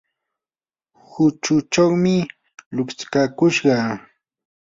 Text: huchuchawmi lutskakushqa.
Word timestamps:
huchuchawmi 1.09 2.15
lutskakushqa. 2.75 3.75